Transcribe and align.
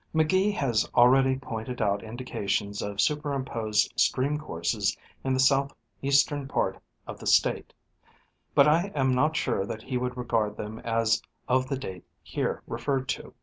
McGee 0.15 0.51
has 0.55 0.89
already 0.95 1.35
pointed 1.37 1.79
out 1.79 2.01
indications 2.03 2.81
of 2.81 2.99
superimposed 2.99 3.93
stream 3.95 4.39
courses 4.39 4.97
in 5.23 5.31
the 5.35 5.39
south 5.39 5.75
eastern 6.01 6.47
part 6.47 6.81
of 7.05 7.19
the 7.19 7.27
State 7.27 7.71
;* 7.27 7.71
but 8.55 8.67
I 8.67 8.87
am 8.95 9.13
not 9.13 9.35
sure 9.35 9.63
that 9.63 9.83
he 9.83 9.97
would 9.97 10.17
regard 10.17 10.57
them 10.57 10.79
as 10.79 11.21
of 11.47 11.69
the 11.69 11.77
date 11.77 12.05
here 12.23 12.63
referred 12.65 13.07
to. 13.09 13.35